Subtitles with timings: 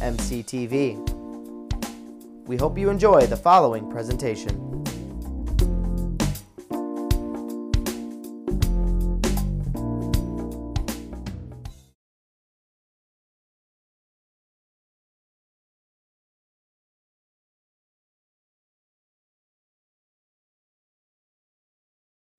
[0.00, 0.96] mctv.
[2.46, 4.70] We hope you enjoy the following presentation.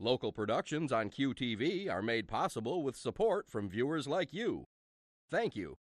[0.02, 4.66] Local productions on QTV are made possible with support from viewers like you.
[5.30, 5.78] Thank you.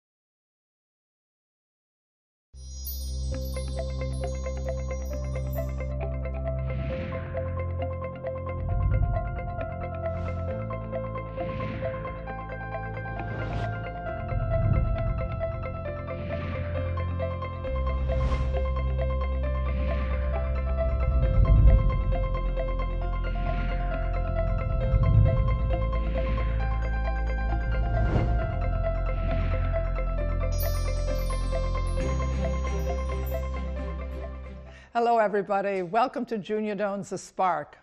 [35.03, 35.81] Hello, everybody.
[35.81, 37.75] Welcome to Junia Doan's The Spark.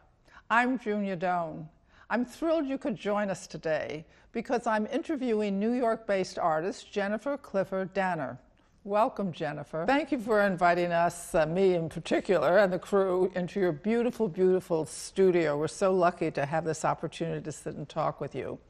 [0.50, 1.68] I'm Junia Doan.
[2.08, 7.36] I'm thrilled you could join us today because I'm interviewing New York based artist Jennifer
[7.36, 8.38] Clifford Danner.
[8.84, 9.84] Welcome, Jennifer.
[9.84, 14.28] Thank you for inviting us, uh, me in particular, and the crew, into your beautiful,
[14.28, 15.58] beautiful studio.
[15.58, 18.60] We're so lucky to have this opportunity to sit and talk with you.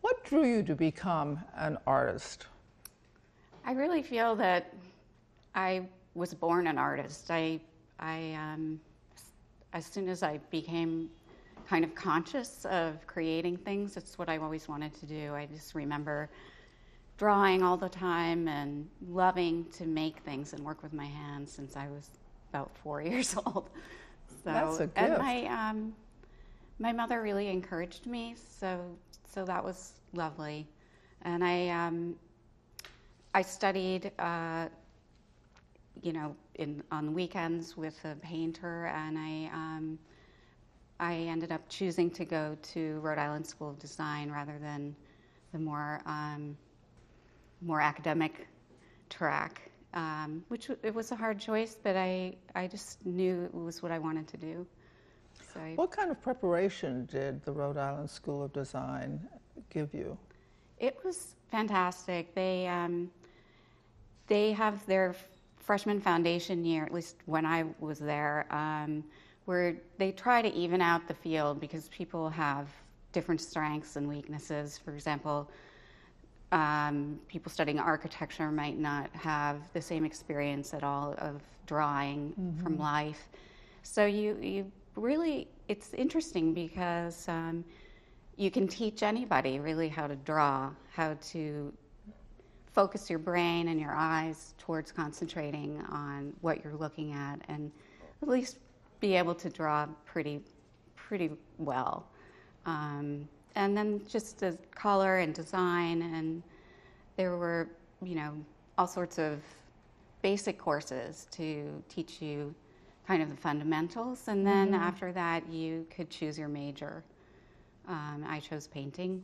[0.00, 2.46] What drew you to become an artist?
[3.66, 4.72] I really feel that
[5.54, 5.82] I
[6.16, 7.30] was born an artist.
[7.30, 7.60] I,
[8.00, 8.80] I, um,
[9.72, 11.10] as soon as I became
[11.68, 15.34] kind of conscious of creating things, it's what I always wanted to do.
[15.34, 16.30] I just remember
[17.18, 21.76] drawing all the time and loving to make things and work with my hands since
[21.76, 22.10] I was
[22.50, 23.70] about four years old.
[24.44, 24.98] So, That's a gift.
[24.98, 25.94] And my, um,
[26.78, 28.80] my mother really encouraged me, so,
[29.28, 30.66] so that was lovely.
[31.22, 32.16] And I, um,
[33.34, 34.68] I studied, uh,
[36.02, 39.98] you know, in, on weekends with a painter, and I, um,
[41.00, 44.94] I ended up choosing to go to Rhode Island School of Design rather than
[45.52, 46.56] the more, um,
[47.62, 48.46] more academic
[49.10, 53.82] track, um, which it was a hard choice, but I, I just knew it was
[53.82, 54.66] what I wanted to do.
[55.52, 59.20] So I, what kind of preparation did the Rhode Island School of Design
[59.70, 60.16] give you?
[60.78, 62.34] It was fantastic.
[62.34, 63.10] They, um,
[64.26, 65.14] they have their
[65.66, 69.02] freshman foundation year, at least when I was there, um,
[69.46, 72.68] where they try to even out the field because people have
[73.10, 74.78] different strengths and weaknesses.
[74.78, 75.50] For example,
[76.52, 82.62] um, people studying architecture might not have the same experience at all of drawing mm-hmm.
[82.62, 83.28] from life.
[83.82, 87.64] So you, you really, it's interesting because um,
[88.36, 91.72] you can teach anybody really how to draw, how to
[92.76, 97.72] focus your brain and your eyes towards concentrating on what you're looking at and
[98.22, 98.58] at least
[99.00, 100.40] be able to draw pretty
[100.94, 102.06] pretty well.
[102.66, 106.42] Um, and then just the color and design and
[107.16, 107.70] there were
[108.02, 108.34] you know
[108.76, 109.40] all sorts of
[110.20, 112.54] basic courses to teach you
[113.08, 114.28] kind of the fundamentals.
[114.28, 114.82] And then mm-hmm.
[114.82, 117.02] after that you could choose your major.
[117.88, 119.22] Um, i chose painting.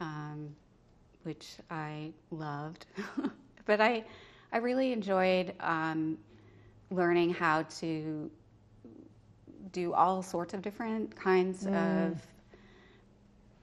[0.00, 0.54] Um,
[1.26, 2.86] which I loved.
[3.66, 4.04] but I,
[4.52, 6.16] I really enjoyed um,
[6.90, 8.30] learning how to
[9.72, 11.74] do all sorts of different kinds mm.
[12.06, 12.24] of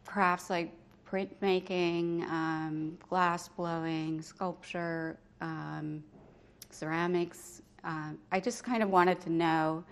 [0.05, 0.73] crafts like
[1.09, 6.03] printmaking, um, glass blowing, sculpture, um,
[6.69, 7.61] ceramics.
[7.85, 9.83] Um, I just kind of wanted to know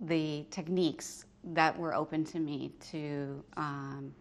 [0.00, 4.12] the techniques that were open to me to um,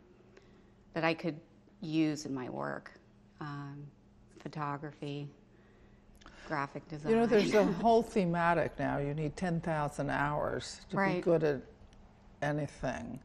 [0.94, 1.40] that I could
[1.86, 2.92] use in my work
[3.42, 3.86] um,
[4.40, 5.28] photography,
[6.48, 7.12] graphic design.
[7.12, 8.98] You know, there's a whole thematic now.
[8.98, 11.16] You need 10,000 hours to right.
[11.16, 11.62] be good at
[12.42, 13.20] anything.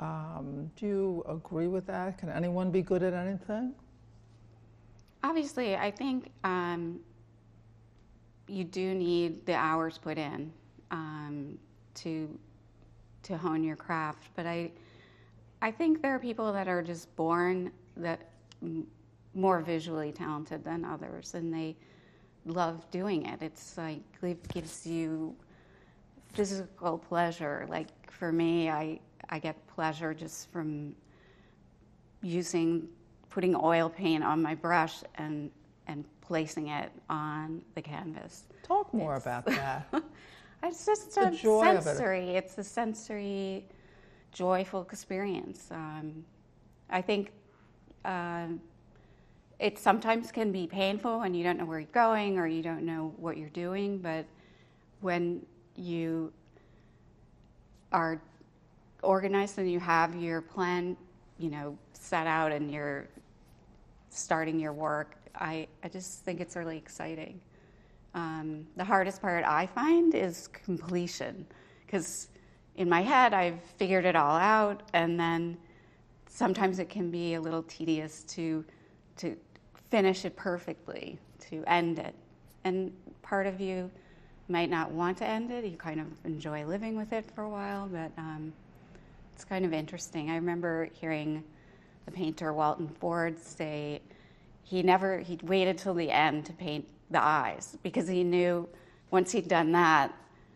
[0.00, 2.18] Um, do you agree with that?
[2.18, 3.72] Can anyone be good at anything?
[5.22, 7.00] Obviously, I think um,
[8.46, 10.52] you do need the hours put in
[10.90, 11.58] um,
[11.94, 12.28] to
[13.22, 14.28] to hone your craft.
[14.36, 14.70] But I
[15.62, 18.20] I think there are people that are just born that
[19.34, 21.76] more visually talented than others, and they
[22.46, 23.42] love doing it.
[23.42, 25.34] It's like it gives you
[26.32, 27.66] physical pleasure.
[27.68, 30.94] Like for me, I I get pleasure just from
[32.22, 32.88] using
[33.30, 35.50] putting oil paint on my brush and
[35.88, 38.44] and placing it on the canvas.
[38.62, 39.86] Talk more about that.
[40.62, 41.82] it's just The a joy of it.
[41.82, 42.30] sensory.
[42.30, 43.64] It's a sensory,
[44.32, 45.68] joyful experience.
[45.70, 46.24] Um,
[46.90, 47.30] I think
[48.06, 48.60] um
[49.58, 52.82] it sometimes can be painful when you don't know where you're going or you don't
[52.82, 53.98] know what you're doing.
[53.98, 54.26] But
[55.00, 55.44] when
[55.76, 56.32] you
[57.92, 58.20] are
[59.02, 60.96] organized and you have your plan,
[61.38, 63.06] you know, set out and you're
[64.10, 67.40] starting your work, I, I just think it's really exciting.
[68.14, 71.46] Um, the hardest part I find is completion
[71.86, 72.28] because
[72.76, 75.56] in my head I've figured it all out, and then
[76.36, 78.62] sometimes it can be a little tedious to
[79.16, 79.34] to
[79.90, 81.18] finish it perfectly,
[81.48, 82.14] to end it.
[82.64, 82.92] And
[83.22, 83.90] part of you
[84.48, 85.64] might not want to end it.
[85.64, 88.52] You kind of enjoy living with it for a while, but um,
[89.34, 90.30] it's kind of interesting.
[90.30, 91.42] I remember hearing
[92.04, 94.02] the painter Walton Ford say
[94.62, 98.68] he never he waited till the end to paint the eyes because he knew
[99.10, 100.12] once he'd done that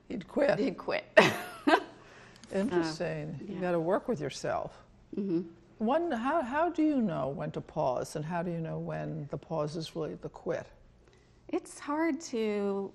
[0.09, 0.59] He'd quit.
[0.59, 1.05] he'd quit.
[2.55, 3.39] Interesting.
[3.49, 3.61] You yeah.
[3.61, 4.77] got to work with yourself.
[5.81, 9.27] One, how, how do you know when to pause and how do you know when
[9.31, 10.67] the pause is really the quit?
[11.49, 12.93] It's hard to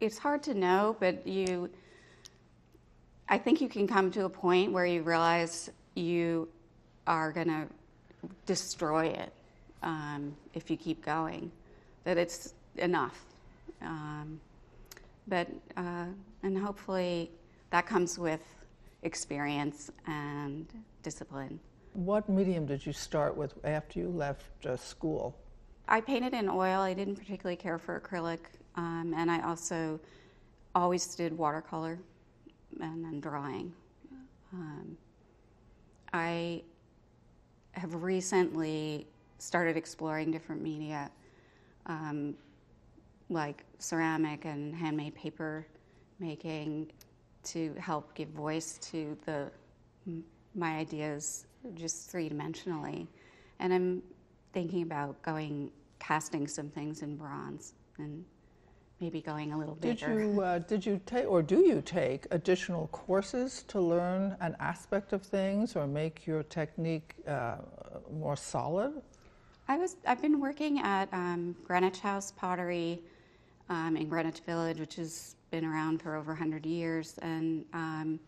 [0.00, 1.68] it's hard to know, but you
[3.28, 6.48] I think you can come to a point where you realize you
[7.06, 7.66] are going to
[8.46, 9.30] destroy it
[9.82, 11.52] um, if you keep going,
[12.04, 13.22] that it's enough.
[13.82, 14.40] Um,
[15.26, 15.46] but
[15.76, 16.06] uh,
[16.42, 17.30] and hopefully
[17.68, 18.40] that comes with
[19.02, 20.66] experience and
[21.02, 21.60] discipline.
[21.98, 25.36] What medium did you start with after you left uh, school?
[25.88, 26.80] I painted in oil.
[26.80, 28.38] I didn't particularly care for acrylic,
[28.76, 29.98] um, and I also
[30.76, 31.98] always did watercolor
[32.80, 33.72] and then drawing.
[34.52, 34.96] Um,
[36.12, 36.62] I
[37.72, 39.08] have recently
[39.38, 41.10] started exploring different media,
[41.86, 42.36] um,
[43.28, 45.66] like ceramic and handmade paper
[46.20, 46.92] making,
[47.42, 49.50] to help give voice to the
[50.54, 53.06] my ideas just three dimensionally.
[53.60, 54.02] And I'm
[54.52, 58.24] thinking about going casting some things in bronze and
[59.00, 60.20] maybe going a little Did bigger.
[60.20, 65.12] you, uh, did you take, or do you take additional courses to learn an aspect
[65.12, 67.56] of things or make your technique uh,
[68.12, 69.00] more solid?
[69.68, 73.00] I was I've been working at um, Greenwich House Pottery
[73.68, 78.18] um, in Greenwich Village, which has been around for over 100 years, and um,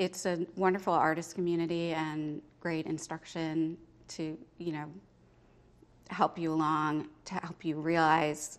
[0.00, 3.76] it's a wonderful artist community and great instruction
[4.08, 4.86] to you know
[6.08, 8.58] help you along to help you realize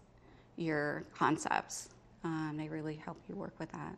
[0.56, 1.90] your concepts.
[2.24, 3.98] Um, they really help you work with that.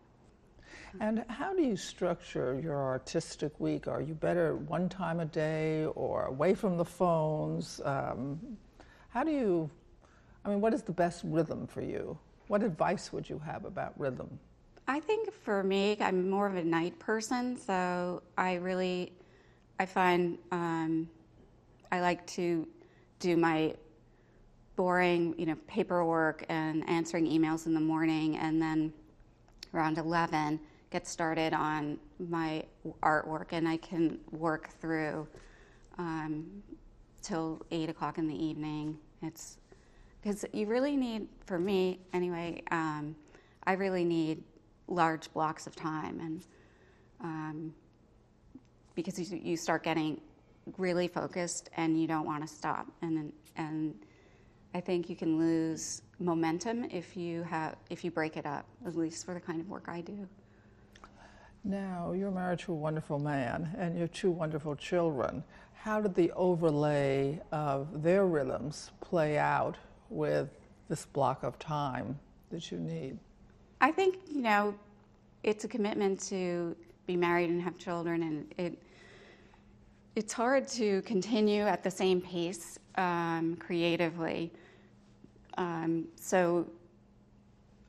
[1.02, 3.88] And how do you structure your artistic week?
[3.88, 7.82] Are you better one time a day or away from the phones?
[7.84, 8.40] Um,
[9.10, 9.70] how do you,
[10.46, 12.18] I mean, what is the best rhythm for you?
[12.48, 14.40] What advice would you have about rhythm?
[14.88, 19.14] I think for me, I'm more of a night person, so I really,
[19.80, 21.10] I find um,
[21.92, 22.68] I like to
[23.20, 23.76] do my
[24.76, 28.92] boring, you know, paperwork and answering emails in the morning, and then
[29.74, 30.60] around 11
[30.90, 32.64] get started on my
[33.02, 35.28] artwork, and I can work through
[35.98, 36.62] um,
[37.22, 38.98] till eight o'clock in the evening.
[39.22, 39.60] It's
[40.22, 43.16] because you really need, for me anyway, um,
[43.66, 44.44] I really need
[44.88, 46.46] large blocks of time, and
[47.22, 47.74] um,
[48.96, 50.20] because you, you start getting
[50.78, 53.96] really focused and you don't want to stop, and and
[54.74, 58.66] I think you can lose momentum if you have if you break it up.
[58.86, 60.28] At least for the kind of work I do.
[61.66, 65.44] Now, you're married to a wonderful man and you have two wonderful children.
[65.74, 69.78] How did the overlay of their rhythms play out
[70.10, 70.50] with
[70.90, 73.18] this block of time that you need?
[73.84, 74.74] I think you know,
[75.44, 76.74] it's a commitment to
[77.06, 78.82] be married and have children, and it
[80.16, 84.54] it's hard to continue at the same pace um, creatively.
[85.58, 86.66] Um, so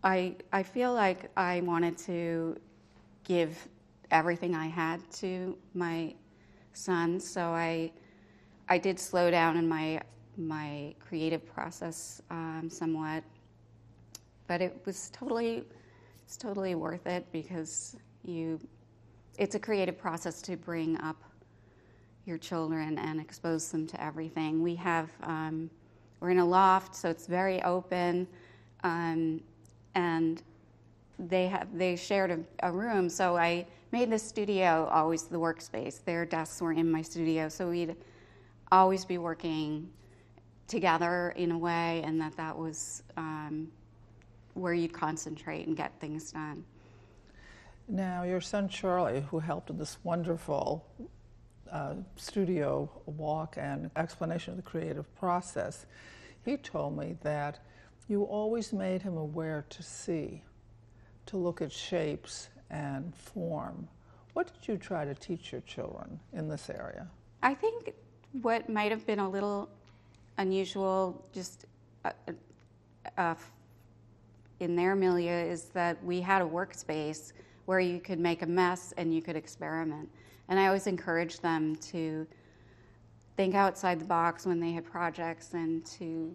[0.03, 2.57] I I feel like I wanted to
[3.23, 3.57] give
[4.11, 6.13] everything I had to my
[6.73, 7.93] son, so I
[8.69, 10.01] I did slow down in my
[10.37, 13.23] my creative process um, somewhat,
[14.49, 15.65] but it was totally
[16.25, 18.59] it's totally worth it because you
[19.37, 21.23] it's a creative process to bring up
[22.25, 24.63] your children and expose them to everything.
[24.63, 25.71] We have um,
[26.21, 28.27] we're in a loft, so it's very open,
[28.83, 29.41] um,
[29.95, 30.43] and
[31.19, 33.09] they have they shared a, a room.
[33.11, 36.03] So I made the studio always the workspace.
[36.05, 37.97] Their desks were in my studio, so we'd
[38.73, 39.91] always be working
[40.67, 43.69] together in a way, and that that was um,
[44.55, 46.65] where you'd concentrate and get things done.
[47.87, 50.87] Now, your son Charlie, who helped in this wonderful
[51.71, 55.87] uh, studio walk and explanation of the creative process,
[56.45, 57.59] he told me that
[58.09, 60.43] you always made him aware to see,
[61.27, 63.89] to look at shapes and form.
[64.35, 67.07] What did you try to teach your children in this area?
[67.43, 67.93] I think
[68.43, 69.69] what might have been a little
[70.39, 71.67] unusual, just
[72.05, 72.11] uh,
[73.17, 73.35] uh,
[74.61, 77.33] in their milieu, is that we had a workspace
[77.67, 80.09] where you could make a mess and you could experiment.
[80.49, 82.27] And I always encourage them to
[83.37, 86.33] think outside the box when they had projects and to,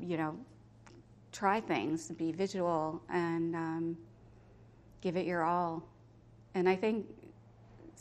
[0.00, 0.36] you know,
[1.32, 3.96] try things, be visual, and um,
[5.00, 5.82] give it your all.
[6.54, 7.06] And I think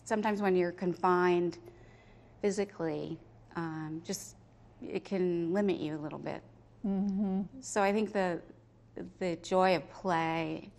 [0.03, 1.59] sometimes when you're confined
[2.41, 3.17] physically,
[3.55, 4.35] um, just
[4.81, 6.41] it can limit you a little bit.
[6.85, 7.41] Mm-hmm.
[7.61, 8.39] So I think the
[9.19, 10.71] the joy of play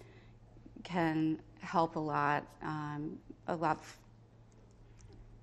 [0.84, 3.98] can help a lot, um, a lot f-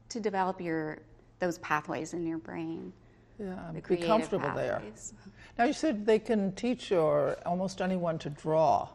[0.10, 1.00] to develop your
[1.40, 2.94] those pathways in your brain.
[3.40, 4.82] Yeah, the be comfortable there.
[5.58, 8.88] Now, you said they can teach or almost anyone to draw.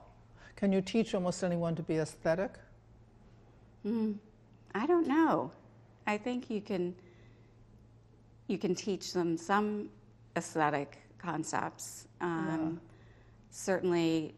[0.57, 2.53] Can you teach almost anyone to be aesthetic?
[4.75, 5.51] I don't know.
[6.07, 6.95] I think you can
[8.47, 9.89] you can teach them some
[10.37, 12.09] aesthetic concepts.
[12.21, 12.81] Um,
[13.51, 14.35] Certainly,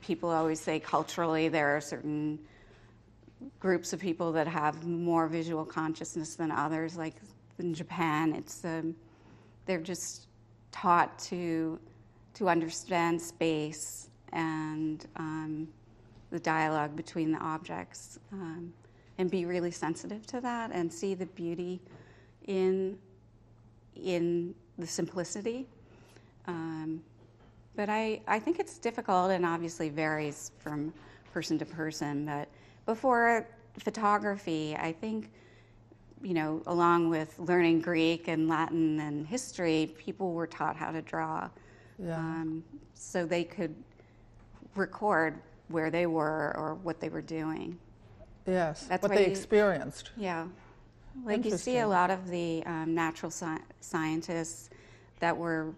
[0.00, 2.38] people always say culturally there are certain
[3.60, 6.96] groups of people that have more visual consciousness than others.
[6.96, 7.14] Like
[7.58, 8.94] in Japan, it's um,
[9.66, 10.26] they're just
[10.72, 11.78] taught to
[12.34, 15.68] to understand space and um,
[16.30, 18.72] the dialogue between the objects um,
[19.18, 21.80] and be really sensitive to that and see the beauty
[22.46, 22.98] in
[23.96, 25.66] in the simplicity.
[26.46, 27.02] Um,
[27.78, 30.92] but I, I think it's difficult and obviously varies from
[31.32, 32.26] person to person.
[32.26, 32.48] But
[32.86, 33.46] before
[33.78, 35.30] photography, I think,
[36.20, 41.00] you know, along with learning Greek and Latin and history, people were taught how to
[41.02, 41.48] draw.
[42.00, 42.18] Yeah.
[42.18, 43.76] Um, so they could
[44.74, 47.78] record where they were or what they were doing.
[48.44, 50.10] Yes, That's what they you- experienced.
[50.16, 50.48] Yeah.
[51.24, 54.68] Like you see a lot of the um, natural sci- scientists
[55.20, 55.74] that were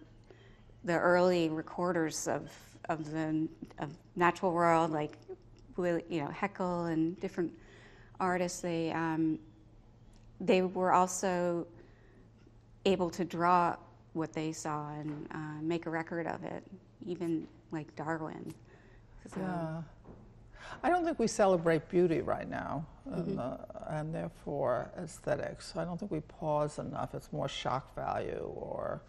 [0.83, 2.49] the early recorders of,
[2.89, 3.47] of the
[3.79, 5.17] of natural world, like
[5.77, 7.51] you know Haeckel and different
[8.19, 8.61] artists.
[8.61, 9.39] They um,
[10.39, 11.67] they were also
[12.85, 13.75] able to draw
[14.13, 16.63] what they saw and uh, make a record of it,
[17.05, 18.53] even like Darwin.
[19.33, 19.81] So, Yeah.
[20.83, 23.57] I don't think we celebrate beauty right now, and, uh,
[23.87, 25.75] and therefore aesthetics.
[25.75, 27.13] I don't think we pause enough.
[27.13, 29.01] It's more shock value or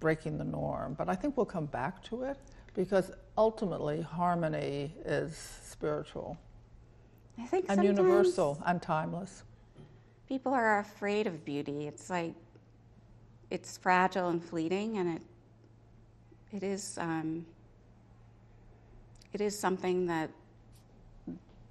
[0.00, 0.94] breaking the norm.
[0.94, 2.38] But I think we'll come back to it
[2.74, 6.36] because ultimately harmony is spiritual
[7.38, 9.44] I think and universal and timeless.
[10.28, 11.86] people are afraid of beauty.
[11.86, 12.34] It's like
[13.50, 15.22] it's fragile and fleeting, and it
[16.52, 17.46] it is um,
[19.32, 20.30] it is something that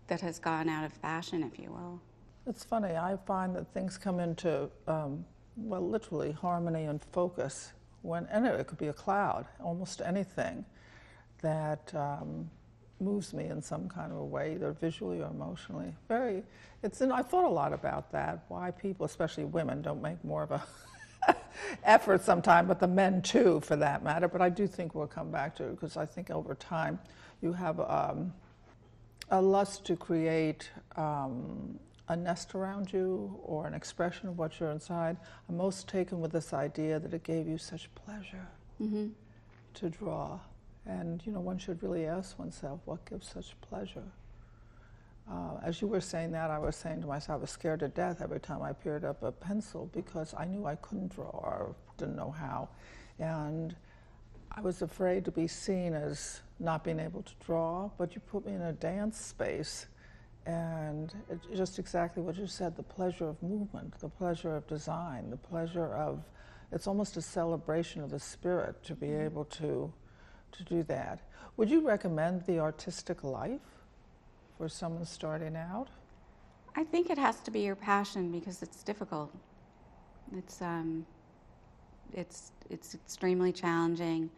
[0.07, 1.99] that has gone out of fashion, if you will.
[2.45, 5.25] It's funny, I find that things come into, um,
[5.57, 7.73] well, literally harmony and focus
[8.07, 10.65] when, and it could be a cloud, almost anything
[11.41, 12.49] that um,
[12.99, 15.93] moves me in some kind of a way, either visually or emotionally.
[16.07, 16.43] Very,
[16.83, 20.43] it's, and I thought a lot about that, why people, especially women, don't make more
[20.43, 20.63] of a
[21.83, 24.27] effort sometimes, but the men too, for that matter.
[24.27, 26.99] But I do think we'll come back to it because I think over time
[27.41, 28.33] you have um,
[29.29, 34.71] a lust to create um, a nest around you or an expression of what you're
[34.71, 35.17] inside.
[35.49, 38.47] I'm most taken with this idea that it gave you such pleasure
[39.73, 40.39] to draw.
[40.85, 44.09] And, you know, one should really ask oneself, what gives such pleasure?
[45.29, 47.89] Uh, as you were saying that, I was saying to myself, I was scared to
[47.89, 51.75] death every time I peered up a pencil because I knew I couldn't draw or
[51.97, 52.69] didn't know how.
[53.19, 53.75] And
[54.51, 58.45] I was afraid to be seen as not being able to draw, but you put
[58.45, 59.87] me in a dance space,
[60.47, 65.29] and it, just exactly what you said the pleasure of movement, the pleasure of design,
[65.29, 66.23] the pleasure of
[66.71, 69.91] it's almost a celebration of the spirit to be able to,
[70.51, 71.19] to do that.
[71.57, 73.61] Would you recommend the artistic life
[74.57, 75.89] for someone starting out?
[76.75, 79.33] I think it has to be your passion because it's difficult.
[80.35, 81.05] It's um,
[82.13, 84.29] it's it's extremely challenging,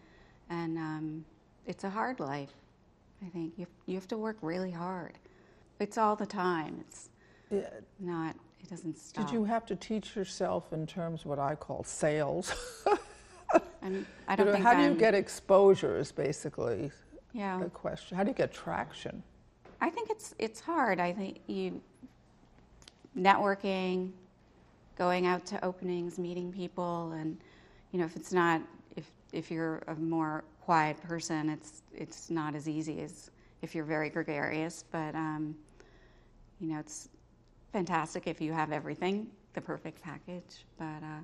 [0.49, 1.25] and um,
[1.65, 2.53] it's a hard life.
[3.25, 5.17] I think you you have to work really hard.
[5.79, 6.83] It's all the time.
[6.87, 7.09] It's
[7.49, 7.69] Yeah.
[7.99, 8.35] not.
[8.61, 9.25] It doesn't stop.
[9.25, 12.53] Did you have to teach yourself in terms of what I call sales?
[13.81, 16.91] I'm, I don't know, think how do you get exposure is basically
[17.33, 17.57] Yeah.
[17.59, 18.17] the question.
[18.17, 19.23] How do you get traction?
[19.81, 20.99] I think it's it's hard.
[20.99, 21.81] I think you
[23.17, 24.11] networking,
[24.97, 27.37] going out to openings, meeting people, and
[27.91, 28.61] you know if it's not
[28.97, 33.31] if if you're a more quiet person, it's it's not as easy as
[33.61, 34.83] if you're very gregarious.
[34.91, 35.55] But um,
[36.59, 37.09] you know it's
[37.71, 40.65] fantastic if you have everything, the perfect package.
[40.77, 41.23] But uh,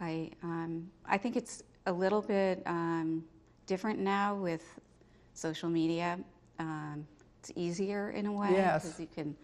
[0.00, 3.24] I um, I think it's a little bit um,
[3.66, 4.62] different now with
[5.34, 6.18] social media.
[6.58, 7.06] Um,
[7.40, 8.84] it's easier in a way Yes.
[8.84, 9.36] because you can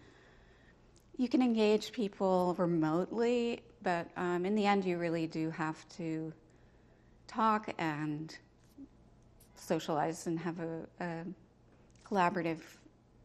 [1.17, 6.31] you can engage people remotely, but um, in the end, you really do have to
[7.27, 8.37] talk and
[9.55, 11.23] socialize and have a, a
[12.07, 12.61] collaborative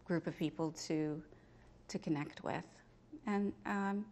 [0.07, 1.23] group of people to
[1.89, 2.65] to connect with.
[3.27, 4.05] And um,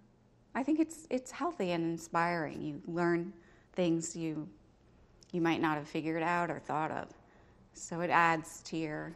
[0.55, 2.61] I think it's it's healthy and inspiring.
[2.63, 3.33] You learn
[3.73, 4.49] things you
[5.33, 7.09] you might not have figured out or thought of.
[7.75, 9.13] So it adds to your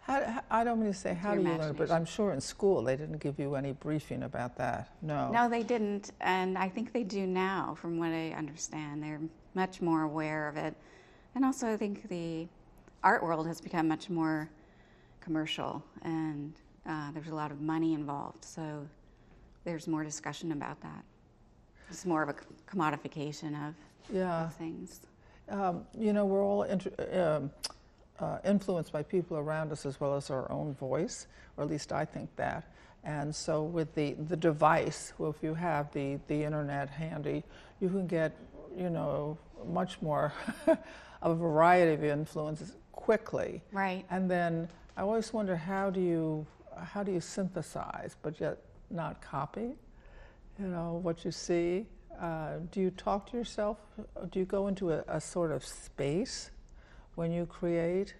[0.00, 1.90] How, how- I don't mean to say how your do you learn, but.
[1.90, 4.90] I'm sure in school they didn't give you any briefing about that.
[5.02, 5.30] No.
[5.30, 9.02] No, they didn't, and I think they do now, from what I understand.
[9.02, 9.20] They're
[9.54, 10.74] much more aware of it,
[11.34, 12.46] and also I think the
[13.02, 14.50] art world has become much more
[15.20, 16.54] commercial, and
[16.88, 18.44] uh, there's a lot of money involved.
[18.44, 18.86] So
[19.64, 21.04] there's more discussion about that.
[21.90, 22.34] It's more of a
[22.70, 23.74] commodification of,
[24.12, 24.44] Yeah.
[24.46, 25.00] of things.
[25.48, 26.62] Um, you know, we're all
[27.12, 27.50] um,
[28.18, 31.26] uh, influenced by people around us as well as our own voice,
[31.56, 32.64] or at least I think that.
[33.04, 37.44] And so, with the, the device, well, if you have the, the internet handy,
[37.78, 38.36] you can get,
[38.76, 40.32] you know, much more
[40.66, 43.62] of a variety of influences quickly.
[43.70, 44.04] Right.
[44.10, 46.44] And then I always wonder how do you
[46.84, 48.58] how do you synthesize, but yet
[48.90, 49.74] not copy?
[50.58, 51.86] You know what you see.
[52.20, 53.78] Uh, do you talk to yourself?
[54.30, 56.50] Do you go into a, a sort of space
[57.14, 58.14] when you create?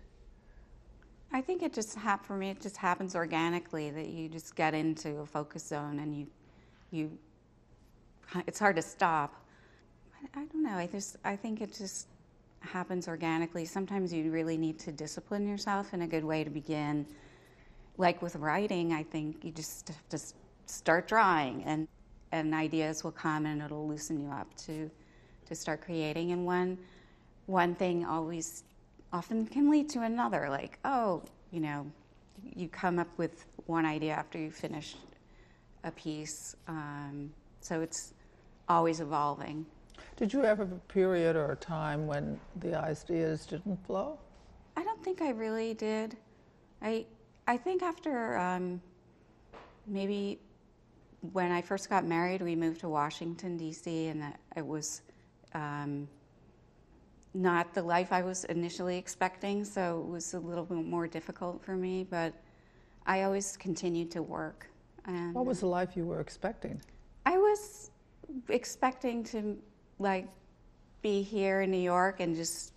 [1.33, 2.51] I think it just for me.
[2.51, 6.27] It just happens organically that you just get into a focus zone and you,
[6.91, 7.19] you.
[8.47, 9.35] It's hard to stop.
[10.15, 10.77] I, I don't know.
[10.77, 12.09] I just I think it just
[12.61, 13.65] happens organically.
[13.65, 17.07] Sometimes you really need to discipline yourself in a good way to begin.
[17.99, 20.19] Like with writing, I think you just have to
[20.67, 21.89] start drawing and
[22.33, 24.91] and ideas will come and it'll loosen you up to
[25.47, 26.33] to start creating.
[26.33, 26.79] And one
[27.47, 28.65] one thing always
[29.13, 30.49] often can lead to another.
[30.51, 31.87] Like oh, you know,
[32.55, 34.97] you come up with one idea after you finish
[35.85, 36.57] a piece.
[36.69, 38.13] Um, so it's
[38.69, 39.65] always evolving.
[40.17, 44.19] Did you ever have a period or a time when the ideas didn't flow?
[44.77, 46.17] I don't think I really did.
[46.83, 47.07] I
[47.47, 48.81] I think after um,
[49.87, 50.41] maybe
[51.33, 54.09] when I first got married, we moved to Washington D.C.
[54.09, 54.25] and
[54.57, 55.03] it was
[55.55, 56.09] um,
[57.35, 61.63] not the life I was initially expecting, so it was a little bit more difficult
[61.65, 62.05] for me.
[62.09, 62.35] But
[63.07, 64.69] I always continued to work.
[65.05, 66.81] And What was the life you were expecting?
[67.25, 67.91] I was
[68.49, 69.57] expecting to
[69.99, 70.29] like
[71.03, 72.73] be here in New York and just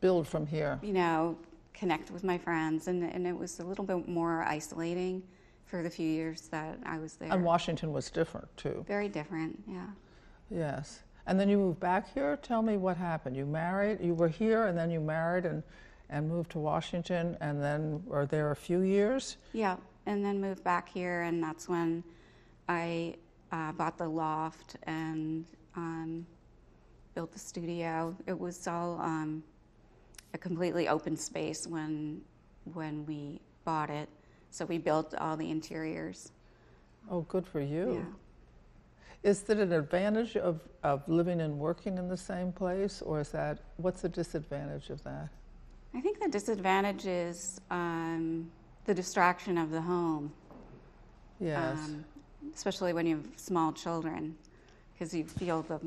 [0.00, 0.78] Build from here.
[0.82, 1.36] you know,
[1.78, 5.22] connect with my friends, and, and it was a little bit more isolating
[5.64, 7.32] for the few years that I was there.
[7.32, 8.84] And Washington was different too.
[8.88, 9.86] Very different, yeah.
[10.50, 11.00] Yes.
[11.26, 12.38] And then you moved back here.
[12.42, 13.36] Tell me what happened.
[13.36, 15.62] You married, you were here, and then you married and,
[16.08, 19.36] and moved to Washington, and then were there a few years?
[19.52, 22.02] Yeah, and then moved back here, and that's when
[22.68, 23.16] I
[23.52, 25.44] uh, bought the loft and
[25.76, 26.26] um,
[27.14, 28.16] built the studio.
[28.26, 29.42] It was all um,
[30.34, 32.22] a completely open space when
[32.74, 34.08] when we bought it,
[34.50, 36.32] so we built all the interiors.
[37.10, 38.04] Oh, good for you.
[39.24, 39.30] Yeah.
[39.30, 43.30] Is that an advantage of, of living and working in the same place, or is
[43.30, 45.28] that, what's the disadvantage of that?
[45.94, 48.50] I think the disadvantage is um,
[48.84, 50.32] the distraction of the home,
[51.40, 51.78] Yes.
[51.78, 52.04] um,
[52.54, 54.36] especially when you have small children,
[54.92, 55.80] because you feel the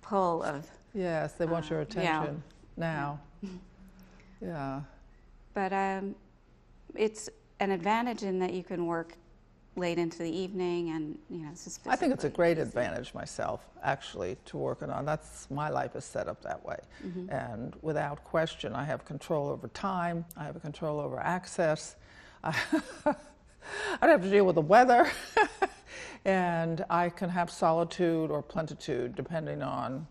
[0.00, 0.66] pull of.
[0.94, 2.22] yes, they want your uh, yeah.
[2.22, 2.42] attention
[2.76, 3.20] now.
[4.42, 4.80] Yeah.
[5.54, 6.14] But um,
[6.94, 7.28] it's
[7.60, 9.14] an advantage in that you can work
[9.76, 11.80] late into the evening, and you know, it's just.
[11.86, 12.62] I think it's a great easy.
[12.62, 15.04] advantage myself, actually, to working on.
[15.06, 16.76] That's my life is set up that way,
[17.06, 17.30] Mm-hmm.
[17.30, 20.24] and without question, I have control over time.
[20.36, 21.96] I have control over access.
[22.44, 22.54] I,
[23.06, 23.14] I
[24.00, 25.10] don't have to deal with the weather.
[26.24, 30.06] and I can have solitude or plenitude depending on,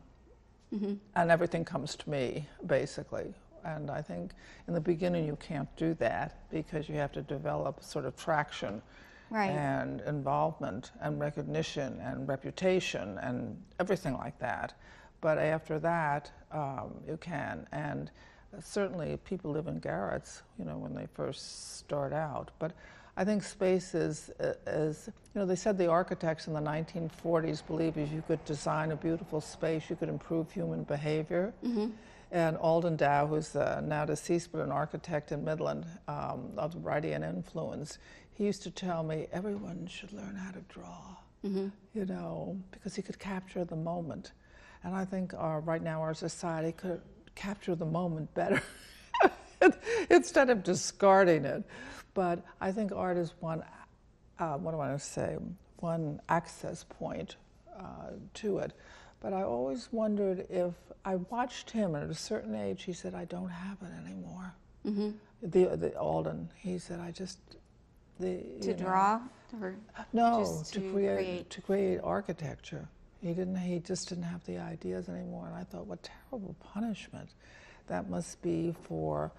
[0.72, 1.00] and
[1.32, 3.34] everything comes to me basically.
[3.66, 4.32] And I think
[4.68, 8.82] in the beginning you can't do that because you have to develop sort of traction
[9.30, 9.50] Right.
[9.50, 14.74] and involvement and recognition and reputation and everything like that.
[15.22, 17.66] But after that, um, you can.
[17.72, 18.12] And
[18.60, 22.52] certainly people live in garrets, you know, when they first start out.
[22.60, 22.74] But
[23.16, 24.32] I think space is,
[24.68, 28.92] is, you know, they said the architects in the 1940s believed if you could design
[28.92, 31.54] a beautiful space, you could improve human behavior.
[32.32, 37.28] And Alden Dow, who's uh, now deceased but an architect in Midland um, of Wrightian
[37.28, 37.98] influence,
[38.34, 41.18] he used to tell me everyone should learn how to draw,
[41.94, 44.32] you know, because he could capture the moment.
[44.84, 47.02] And I think our, right now our society could
[47.36, 48.62] capture the moment better
[50.10, 51.64] instead of discarding it.
[52.14, 53.64] But I think art is one,
[54.40, 55.38] uh, what do I want to say,
[55.78, 57.36] one access point
[57.78, 58.74] uh, to it.
[59.22, 60.74] But I always wondered if
[61.06, 64.54] I watched him, and at a certain age, he said, I don't have it anymore.
[65.44, 67.40] The, the Alden, he said, I just.
[68.20, 69.22] The, To know, draw
[69.62, 69.76] or
[70.14, 71.50] no, just to, to create, create.
[71.50, 72.88] to create architecture.
[73.22, 73.56] He didn't.
[73.56, 75.48] He just didn't have the ideas anymore.
[75.48, 77.30] And I thought, what terrible punishment
[77.88, 79.32] that must be for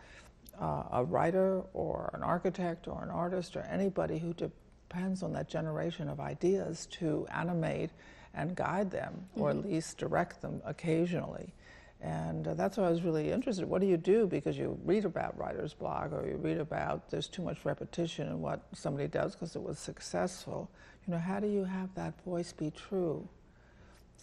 [0.61, 5.49] uh, a writer or an architect or an artist or anybody who depends on that
[5.49, 7.91] generation of ideas to animate
[8.35, 11.53] and guide them, or at least direct them occasionally.
[12.01, 13.65] And uh, that's why I was really interested.
[13.65, 14.27] What do you do?
[14.27, 18.41] Because you read about writer's block or you read about there's too much repetition in
[18.41, 20.69] what somebody does because it was successful.
[21.07, 23.29] You know, how do you have that voice be true?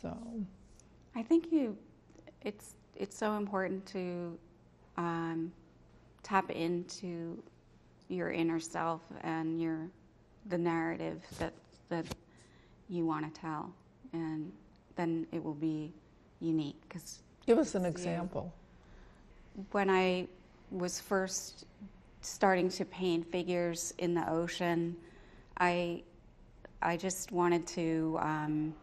[0.01, 0.17] So,
[1.15, 1.77] I think you,
[2.41, 4.37] it's it's so important to
[4.97, 5.51] um,
[6.21, 7.41] tap into
[8.09, 9.87] your inner self and your
[10.47, 11.53] the narrative that
[11.89, 12.05] that
[12.89, 13.73] you want to tell,
[14.13, 14.51] and
[14.95, 15.93] then it will be
[16.39, 16.81] unique.
[16.87, 18.53] Because give us an example.
[19.71, 20.27] when I
[20.71, 21.65] was first
[22.21, 24.95] starting to paint figures in the ocean,
[25.57, 26.03] I
[26.81, 28.73] I just wanted to um,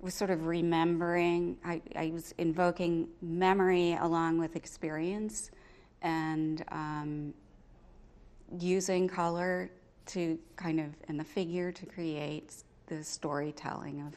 [0.00, 1.56] was sort of remembering.
[1.64, 5.50] I, I was invoking memory along with experience,
[6.02, 7.34] and um,
[8.58, 9.70] using color
[10.06, 12.54] to kind of and the figure to create
[12.90, 14.14] the storytelling of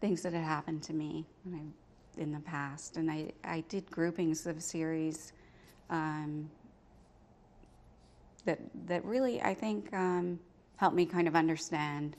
[0.00, 1.26] things that had happened to me
[2.16, 2.96] in the past.
[2.96, 5.32] And I, I did groupings of series
[5.90, 6.50] um,
[8.46, 10.40] that, that really, I think, um,
[10.76, 12.16] helped me kind of understand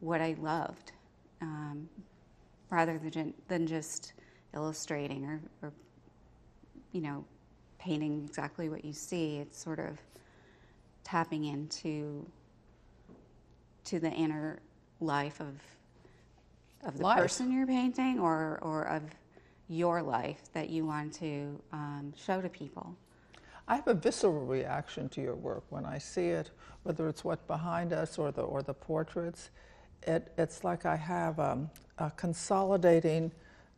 [0.00, 0.92] what I loved
[1.40, 1.88] um,
[2.68, 4.14] rather than, than just
[4.54, 5.72] illustrating or, or,
[6.90, 7.24] you know,
[7.78, 9.36] painting exactly what you see.
[9.36, 9.98] It's sort of
[11.04, 12.26] tapping into
[13.84, 14.60] to the inner
[15.00, 15.54] life of
[16.82, 17.18] of the Life.
[17.18, 19.02] person you're painting or, or of
[19.68, 22.96] your life that you want to um, show to people.
[23.68, 26.50] I have a visceral reaction to your work when I see it,
[26.82, 29.50] whether it's what behind us or the or the portraits.
[30.02, 33.30] It, it's like I have um, a consolidating,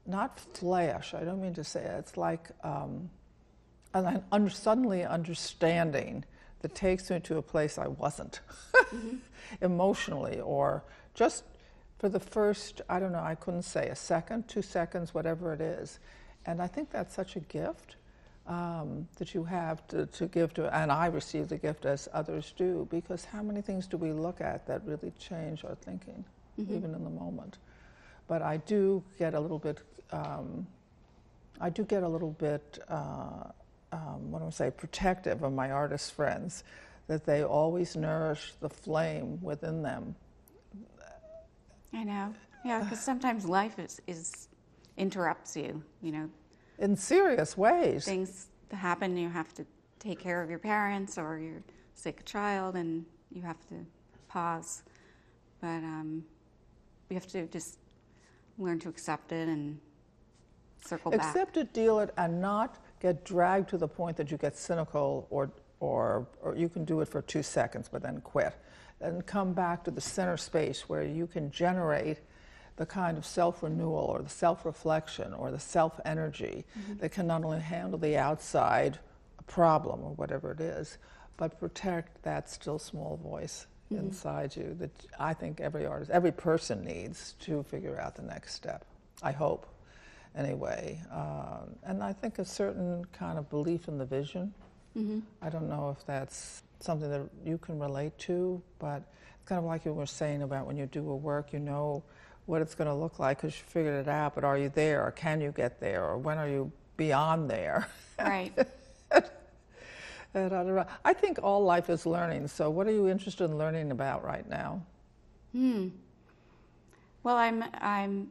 [0.06, 1.12] not flash.
[1.12, 1.98] I don't mean to say it.
[1.98, 3.10] It's like um,
[3.92, 6.24] an un- suddenly understanding
[6.62, 8.40] that takes me to a place I wasn't
[9.60, 10.82] emotionally, or
[11.14, 11.44] just
[11.98, 15.60] for the first, I don't know, I couldn't say a second, two seconds, whatever it
[15.60, 16.00] is.
[16.46, 17.96] And I think that's such a gift
[18.46, 22.52] um, that you have to, to give to, and I receive the gift as others
[22.56, 26.24] do, because how many things do we look at that really change our thinking,
[26.58, 27.58] even in the moment?
[28.26, 29.78] But I do get a little bit,
[30.10, 30.66] um,
[31.60, 33.44] I do get a little bit, uh,
[33.92, 36.64] um, what do I say, protective of my artist friends,
[37.06, 40.14] that they always nourish the flame within them.
[41.92, 42.34] I know.
[42.64, 44.48] Yeah, because sometimes life is, is
[44.96, 45.82] interrupts you.
[46.00, 46.30] You know,
[46.78, 48.04] In serious ways.
[48.04, 49.16] things happen.
[49.16, 49.66] You have to
[49.98, 51.62] take care of your parents, or you're
[51.94, 53.74] sick child, and you have to
[54.28, 54.82] pause.
[55.60, 56.24] But um,
[57.10, 57.78] you have to just
[58.58, 59.78] learn to accept it and
[60.84, 61.20] circle back.
[61.20, 65.26] Accept it, deal it, and not get dragged to the point that you get cynical
[65.28, 68.54] or, or, or you can do it for two seconds but then quit.
[69.00, 72.18] And come back to the center space where you can generate
[72.76, 76.98] the kind of self renewal or the self reflection or the self energy mm-hmm.
[76.98, 78.98] that can not only handle the outside
[79.48, 80.98] problem or whatever it is,
[81.36, 84.06] but protect that still small voice mm-hmm.
[84.06, 88.54] inside you that I think every artist, every person needs to figure out the next
[88.54, 88.84] step.
[89.20, 89.66] I hope
[90.36, 91.00] anyway.
[91.12, 94.52] Um, and I think a certain kind of belief in the vision.
[95.40, 99.02] I don't know if that's something that you can relate to, but
[99.36, 102.02] it's kind of like you were saying about when you do a work, you know
[102.46, 105.06] what it's going to look like because you figured it out, but are you there
[105.06, 107.86] or can you get there or when are you beyond there?
[108.18, 108.52] Right.
[109.12, 109.24] and
[110.34, 110.86] I, don't know.
[111.04, 114.48] I think all life is learning, so what are you interested in learning about right
[114.48, 114.80] now?
[115.50, 115.88] Hmm.
[117.24, 118.30] Well, I'm I'm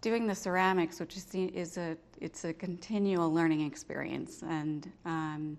[0.00, 5.58] doing the ceramics, which is is a it's a continual learning experience, and um,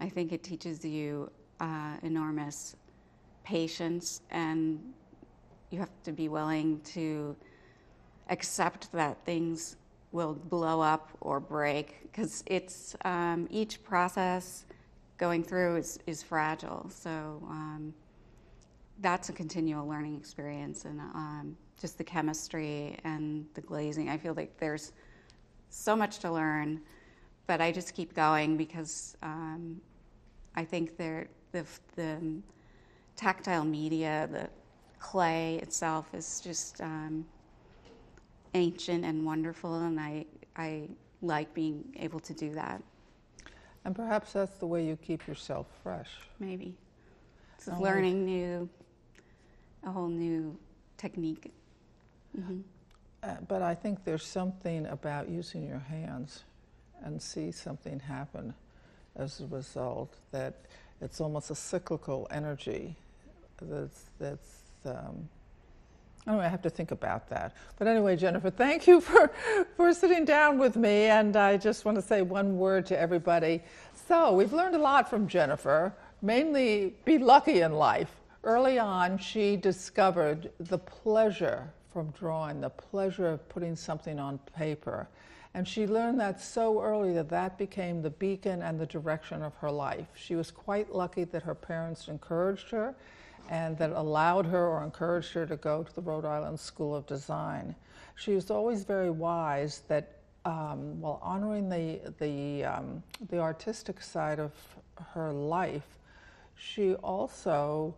[0.00, 1.30] I think it teaches you
[1.60, 2.76] uh, enormous
[3.44, 4.80] patience, and
[5.70, 7.36] you have to be willing to
[8.28, 9.76] accept that things
[10.12, 14.64] will blow up or break because it's um, each process
[15.18, 16.88] going through is, is fragile.
[16.90, 17.94] So um,
[19.00, 24.08] that's a continual learning experience, and um, just the chemistry and the glazing.
[24.08, 24.92] I feel like there's
[25.68, 26.80] so much to learn,
[27.46, 29.80] but I just keep going because um,
[30.54, 32.18] I think the the
[33.14, 34.48] tactile media, the
[34.98, 37.24] clay itself, is just um,
[38.54, 40.88] ancient and wonderful, and I I
[41.22, 42.82] like being able to do that.
[43.84, 46.10] And perhaps that's the way you keep yourself fresh.
[46.40, 46.76] Maybe.
[47.56, 48.68] It's learning new,
[49.84, 50.58] a whole new
[50.96, 51.52] technique.
[52.38, 52.60] Mm-hmm.
[53.22, 56.44] Uh, but I think there's something about using your hands
[57.02, 58.54] and see something happen
[59.16, 60.54] as a result that
[61.00, 62.96] it's almost a cyclical energy
[63.60, 65.28] that's, that's um,
[66.28, 67.54] Anyway, I have to think about that.
[67.78, 69.30] But anyway, Jennifer, thank you for,
[69.76, 71.04] for sitting down with me.
[71.04, 73.62] And I just want to say one word to everybody.
[74.08, 78.10] So, we've learned a lot from Jennifer, mainly be lucky in life.
[78.42, 85.08] Early on, she discovered the pleasure from drawing, the pleasure of putting something on paper.
[85.54, 89.54] And she learned that so early that that became the beacon and the direction of
[89.54, 90.06] her life.
[90.14, 92.94] She was quite lucky that her parents encouraged her
[93.48, 97.06] and that allowed her or encouraged her to go to the Rhode Island School of
[97.06, 97.74] Design.
[98.14, 104.38] She was always very wise that um, while honoring the, the, um, the artistic side
[104.38, 104.52] of
[105.14, 105.96] her life,
[106.56, 107.94] she also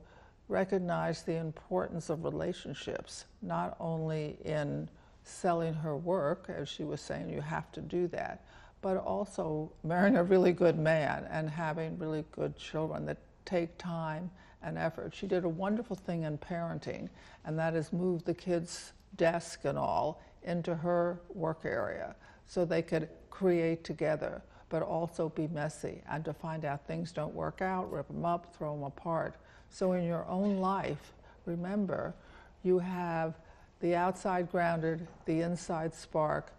[0.48, 4.88] recognized the importance of relationships, not only in
[5.24, 8.44] selling her work, as she was saying, you have to do that,
[8.80, 14.30] but also marrying a really good man and having really good children that take time
[14.62, 15.14] and effort.
[15.14, 17.08] She did a wonderful thing in parenting,
[17.44, 22.14] and that is move the kids' desk and all into her work area
[22.46, 27.34] so they could create together, but also be messy and to find out things don't
[27.34, 29.36] work out, rip them up, throw them apart.
[29.70, 31.12] So in your own life,
[31.46, 32.14] remember,
[32.62, 33.34] you have
[33.80, 36.52] the outside grounded, the inside spark.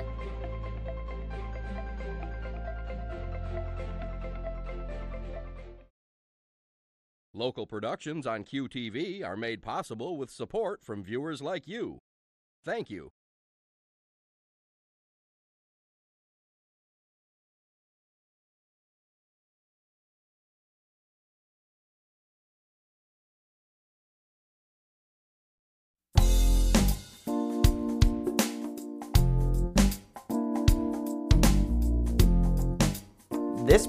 [7.35, 11.99] Local productions on QTV are made possible with support from viewers like you.
[12.65, 13.11] Thank you.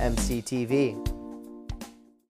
[0.00, 0.96] mctv.